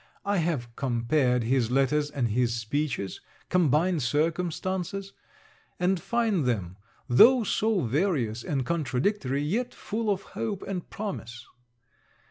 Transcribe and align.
I 0.25 0.37
have 0.37 0.75
compared 0.75 1.43
his 1.43 1.69
letters 1.69 2.09
and 2.09 2.29
his 2.29 2.55
speeches; 2.55 3.21
combined 3.49 4.01
circumstances; 4.01 5.13
and 5.79 5.99
find 6.01 6.45
them, 6.45 6.77
though 7.07 7.43
so 7.43 7.81
various 7.81 8.43
and 8.43 8.65
contradictory, 8.65 9.43
yet 9.43 9.75
full 9.75 10.09
of 10.09 10.23
hope 10.33 10.63
and 10.63 10.89
promise. 10.89 11.45